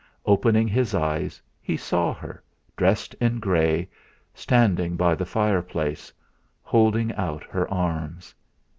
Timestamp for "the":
5.13-5.27